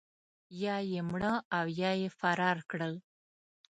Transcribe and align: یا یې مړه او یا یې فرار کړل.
یا 0.63 0.75
یې 0.91 1.01
مړه 1.09 1.33
او 1.57 1.65
یا 1.81 1.91
یې 2.01 2.09
فرار 2.19 2.57
کړل. 2.69 2.93